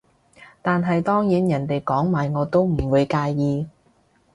[0.63, 3.67] 但係當然人哋講埋我都唔會介意